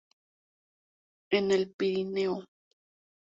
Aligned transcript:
En 1.29 1.51
el 1.51 1.75
Pirineo. 1.75 2.43